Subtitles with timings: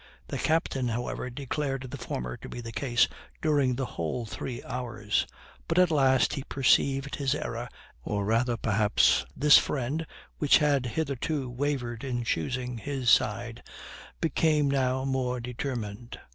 [0.29, 3.07] The captain, however, declared the former to be the case
[3.39, 5.27] during the whole three hours;
[5.67, 7.69] but at last he perceived his error,
[8.01, 10.07] or rather, perhaps, this friend,
[10.39, 13.61] which had hitherto wavered in choosing his side,
[14.19, 16.19] became now more determined.